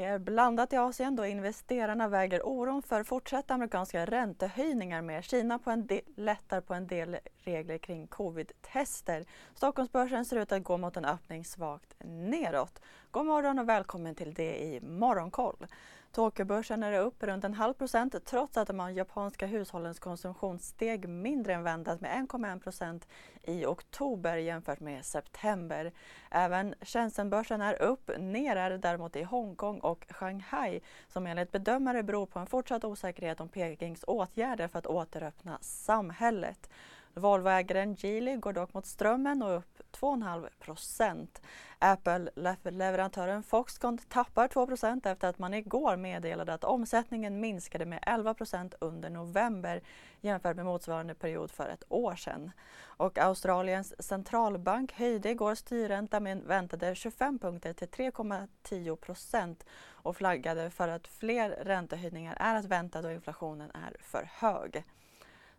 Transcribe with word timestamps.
Det 0.00 0.06
är 0.06 0.18
blandat 0.18 0.72
i 0.72 0.76
Asien 0.76 1.16
då 1.16 1.26
investerarna 1.26 2.08
väger 2.08 2.46
oron 2.46 2.82
för 2.82 3.04
fortsatta 3.04 3.54
amerikanska 3.54 4.06
räntehöjningar 4.06 5.02
med 5.02 5.24
Kina 5.24 5.58
på 5.58 5.70
en 5.70 5.86
del, 5.86 6.00
lättar 6.16 6.60
på 6.60 6.74
en 6.74 6.86
del 6.86 7.16
regler 7.44 7.78
kring 7.78 8.06
covid-tester. 8.06 9.24
Stockholmsbörsen 9.54 10.24
ser 10.24 10.36
ut 10.36 10.52
att 10.52 10.64
gå 10.64 10.76
mot 10.76 10.96
en 10.96 11.04
öppning 11.04 11.44
svagt 11.44 11.94
neråt. 12.04 12.80
God 13.12 13.26
morgon 13.26 13.58
och 13.58 13.68
välkommen 13.68 14.14
till 14.14 14.34
det 14.34 14.58
i 14.62 14.80
Morgonkoll. 14.80 15.66
Tokyobörsen 16.12 16.82
är 16.82 16.98
upp 17.00 17.22
runt 17.22 17.44
en 17.44 17.54
halv 17.54 17.74
procent 17.74 18.24
trots 18.24 18.56
att 18.56 18.68
de 18.68 18.94
japanska 18.94 19.46
hushållens 19.46 19.98
konsumtion 19.98 20.58
steg 20.58 21.08
mindre 21.08 21.54
än 21.54 21.62
väntat 21.62 22.00
med 22.00 22.28
1,1 22.28 22.60
procent 22.60 23.08
i 23.42 23.66
oktober 23.66 24.36
jämfört 24.36 24.80
med 24.80 25.04
september. 25.04 25.92
Även 26.30 26.74
Shenzhenbörsen 26.80 27.60
är 27.60 27.82
upp, 27.82 28.10
ner 28.18 28.56
är 28.56 28.70
det 28.70 28.78
däremot 28.78 29.16
i 29.16 29.22
Hongkong 29.22 29.78
och 29.78 30.06
Shanghai 30.10 30.80
som 31.08 31.26
enligt 31.26 31.52
bedömare 31.52 32.02
beror 32.02 32.26
på 32.26 32.38
en 32.38 32.46
fortsatt 32.46 32.84
osäkerhet 32.84 33.40
om 33.40 33.48
Pekings 33.48 34.04
åtgärder 34.06 34.68
för 34.68 34.78
att 34.78 34.86
återöppna 34.86 35.58
samhället. 35.60 36.70
Volvoägaren 37.14 37.94
Geely 37.94 38.36
går 38.36 38.52
dock 38.52 38.74
mot 38.74 38.86
strömmen 38.86 39.42
och 39.42 39.56
upp 39.56 39.80
2,5 39.92 40.48
procent. 40.58 41.42
Apple-leverantören 41.78 43.42
Foxconn 43.42 43.98
tappar 43.98 44.48
2 44.48 44.66
procent 44.66 45.06
efter 45.06 45.28
att 45.28 45.38
man 45.38 45.54
igår 45.54 45.96
meddelade 45.96 46.54
att 46.54 46.64
omsättningen 46.64 47.40
minskade 47.40 47.86
med 47.86 47.98
11 48.06 48.34
procent 48.34 48.74
under 48.80 49.10
november 49.10 49.82
jämfört 50.20 50.56
med 50.56 50.64
motsvarande 50.64 51.14
period 51.14 51.50
för 51.50 51.68
ett 51.68 51.84
år 51.88 52.14
sedan. 52.14 52.50
Och 52.82 53.18
Australiens 53.18 54.02
centralbank 54.02 54.92
höjde 54.92 55.30
igår 55.30 55.54
styrräntan 55.54 56.22
med 56.22 56.42
väntade 56.42 56.94
25 56.94 57.38
punkter 57.38 57.72
till 57.72 57.88
3,10 57.88 58.96
procent 58.96 59.64
och 59.88 60.16
flaggade 60.16 60.70
för 60.70 60.88
att 60.88 61.06
fler 61.06 61.50
räntehöjningar 61.50 62.36
är 62.40 62.54
att 62.54 62.64
vänta 62.64 63.02
då 63.02 63.10
inflationen 63.10 63.70
är 63.70 63.96
för 64.00 64.30
hög. 64.32 64.84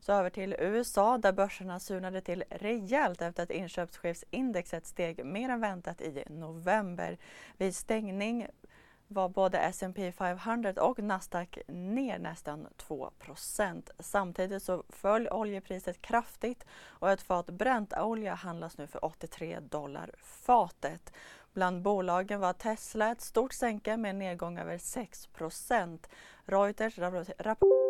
Så 0.00 0.12
över 0.12 0.30
till 0.30 0.56
USA 0.58 1.18
där 1.18 1.32
börserna 1.32 1.80
surnade 1.80 2.20
till 2.20 2.44
rejält 2.50 3.22
efter 3.22 3.42
att 3.42 3.50
inköpschefsindexet 3.50 4.86
steg 4.86 5.24
mer 5.24 5.48
än 5.48 5.60
väntat 5.60 6.00
i 6.00 6.24
november. 6.28 7.18
Vid 7.56 7.76
stängning 7.76 8.46
var 9.08 9.28
både 9.28 9.58
S&P 9.58 10.12
500 10.12 10.72
och 10.80 10.98
Nasdaq 10.98 11.58
ner 11.68 12.18
nästan 12.18 12.66
2% 12.88 13.90
Samtidigt 13.98 14.62
så 14.62 14.84
föll 14.88 15.28
oljepriset 15.28 16.02
kraftigt 16.02 16.64
och 16.82 17.10
ett 17.10 17.22
fat 17.22 17.46
bräntolja 17.46 18.34
handlas 18.34 18.78
nu 18.78 18.86
för 18.86 19.04
83 19.04 19.60
dollar 19.60 20.10
fatet. 20.18 21.12
Bland 21.52 21.82
bolagen 21.82 22.40
var 22.40 22.52
Tesla 22.52 23.12
ett 23.12 23.20
stort 23.20 23.52
sänke 23.52 23.96
med 23.96 24.10
en 24.10 24.18
nedgång 24.18 24.58
över 24.58 24.78
6% 24.78 25.98
Reuters 26.44 26.98
rapporterar 26.98 27.89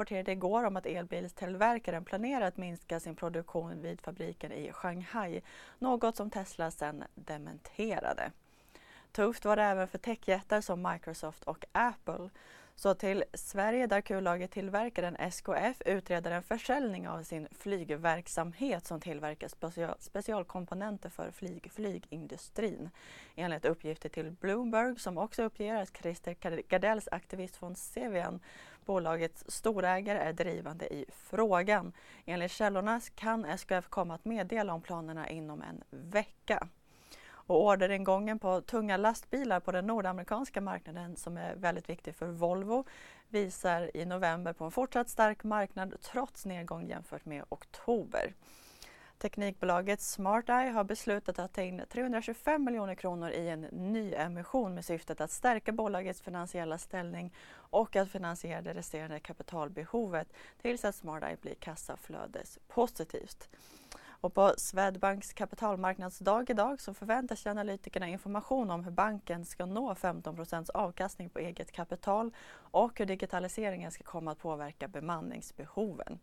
Rapporterade 0.00 0.32
igår 0.32 0.64
om 0.64 0.76
att 0.76 0.86
elbilstillverkaren 0.86 2.04
planerar 2.04 2.46
att 2.46 2.56
minska 2.56 3.00
sin 3.00 3.16
produktion 3.16 3.82
vid 3.82 4.00
fabriken 4.00 4.52
i 4.52 4.72
Shanghai, 4.72 5.42
något 5.78 6.16
som 6.16 6.30
Tesla 6.30 6.70
sedan 6.70 7.04
dementerade. 7.14 8.32
Tufft 9.12 9.44
var 9.44 9.56
det 9.56 9.62
även 9.62 9.88
för 9.88 9.98
techjättar 9.98 10.60
som 10.60 10.82
Microsoft 10.92 11.44
och 11.44 11.64
Apple. 11.72 12.30
Så 12.80 12.94
till 12.94 13.24
Sverige 13.34 13.86
där 13.86 14.00
kullagertillverkaren 14.00 15.16
SKF 15.16 15.82
utreder 15.86 16.30
en 16.30 16.42
försäljning 16.42 17.08
av 17.08 17.22
sin 17.22 17.48
flygverksamhet 17.50 18.86
som 18.86 19.00
tillverkar 19.00 19.48
special 19.48 19.94
specialkomponenter 19.98 21.08
för 21.08 21.30
flyg, 21.30 21.72
flygindustrin. 21.72 22.90
Enligt 23.36 23.64
uppgifter 23.64 24.08
till 24.08 24.30
Bloomberg 24.30 24.98
som 24.98 25.18
också 25.18 25.42
uppger 25.42 25.74
att 25.74 25.96
Christer 25.96 26.62
Gardells 26.68 27.08
aktivist 27.12 27.56
från 27.56 27.76
Cevian, 27.76 28.40
bolagets 28.84 29.44
storägare, 29.48 30.18
är 30.18 30.32
drivande 30.32 30.94
i 30.94 31.04
frågan. 31.08 31.92
Enligt 32.24 32.52
källorna 32.52 33.00
kan 33.14 33.44
SKF 33.44 33.88
komma 33.88 34.14
att 34.14 34.24
meddela 34.24 34.74
om 34.74 34.82
planerna 34.82 35.28
inom 35.28 35.62
en 35.62 35.82
vecka. 35.90 36.68
Och 37.50 37.66
orderingången 37.66 38.38
på 38.38 38.60
tunga 38.60 38.96
lastbilar 38.96 39.60
på 39.60 39.72
den 39.72 39.86
nordamerikanska 39.86 40.60
marknaden 40.60 41.16
som 41.16 41.36
är 41.36 41.54
väldigt 41.54 41.88
viktig 41.88 42.14
för 42.14 42.26
Volvo 42.26 42.84
visar 43.28 43.96
i 43.96 44.04
november 44.04 44.52
på 44.52 44.64
en 44.64 44.70
fortsatt 44.70 45.08
stark 45.08 45.44
marknad 45.44 45.94
trots 46.02 46.46
nedgång 46.46 46.86
jämfört 46.86 47.24
med 47.24 47.44
oktober. 47.48 48.34
Teknikbolaget 49.18 50.00
SmartEye 50.00 50.70
har 50.70 50.84
beslutat 50.84 51.38
att 51.38 51.52
ta 51.52 51.62
in 51.62 51.82
325 51.88 52.64
miljoner 52.64 52.94
kronor 52.94 53.30
i 53.30 53.48
en 53.48 53.60
ny 53.60 54.14
emission 54.14 54.74
med 54.74 54.84
syftet 54.84 55.20
att 55.20 55.30
stärka 55.30 55.72
bolagets 55.72 56.20
finansiella 56.20 56.78
ställning 56.78 57.34
och 57.52 57.96
att 57.96 58.10
finansiera 58.10 58.62
det 58.62 58.74
resterande 58.74 59.20
kapitalbehovet 59.20 60.28
tills 60.62 60.84
att 60.84 60.94
SmartEye 60.94 61.36
blir 61.40 61.54
kassaflödespositivt. 61.54 63.48
Och 64.20 64.34
på 64.34 64.54
Swedbanks 64.56 65.32
kapitalmarknadsdag 65.32 66.50
idag 66.50 66.80
så 66.80 66.94
förväntar 66.94 67.36
sig 67.36 67.50
analytikerna 67.50 68.08
information 68.08 68.70
om 68.70 68.84
hur 68.84 68.90
banken 68.90 69.44
ska 69.44 69.66
nå 69.66 69.94
15% 69.94 70.70
avkastning 70.74 71.30
på 71.30 71.38
eget 71.38 71.72
kapital 71.72 72.34
och 72.52 72.98
hur 72.98 73.06
digitaliseringen 73.06 73.90
ska 73.90 74.04
komma 74.04 74.32
att 74.32 74.38
påverka 74.38 74.88
bemanningsbehoven. 74.88 76.18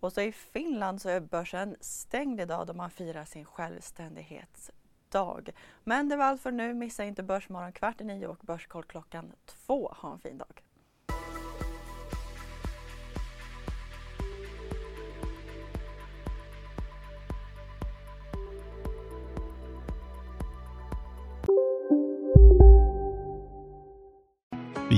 Och 0.00 0.12
så 0.12 0.20
i 0.20 0.32
Finland 0.32 1.02
så 1.02 1.08
är 1.08 1.20
börsen 1.20 1.76
stängd 1.80 2.40
idag 2.40 2.66
då 2.66 2.72
man 2.72 2.90
firar 2.90 3.24
sin 3.24 3.44
självständighetsdag. 3.44 5.50
Men 5.84 6.08
det 6.08 6.16
var 6.16 6.24
allt 6.24 6.42
för 6.42 6.52
nu. 6.52 6.74
Missa 6.74 7.04
inte 7.04 7.22
Börsmorgon 7.22 7.72
kvart 7.72 8.00
i 8.00 8.04
nio 8.04 8.26
och 8.26 8.40
Börskoll 8.42 8.84
klockan 8.84 9.32
två. 9.44 9.94
Ha 9.96 10.12
en 10.12 10.18
fin 10.18 10.38
dag. 10.38 10.62